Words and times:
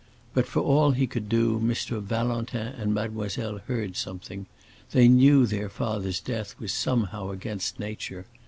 But 0.33 0.47
for 0.47 0.61
all 0.61 0.93
he 0.93 1.05
could 1.05 1.29
do 1.29 1.59
Mr. 1.59 2.01
Valentin 2.01 2.69
and 2.69 2.91
Mademoiselle 2.91 3.59
heard 3.67 3.95
something; 3.95 4.47
they 4.93 5.07
knew 5.07 5.45
their 5.45 5.69
father's 5.69 6.19
death 6.19 6.55
was 6.59 6.73
somehow 6.73 7.29
against 7.29 7.79
nature. 7.79 8.25